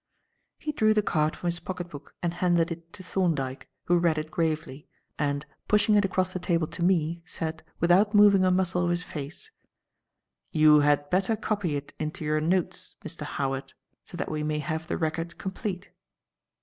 [0.57, 4.17] He drew the card from his pocket book and handed it to Thorndyke, who read
[4.17, 4.87] it gravely,
[5.19, 9.03] and, pushing it across the table to me, said, without moving a muscle of his
[9.03, 9.51] face:
[10.49, 13.21] "You had better copy it into your notes, Mr.
[13.21, 15.91] Howard, so that we may have the record complete."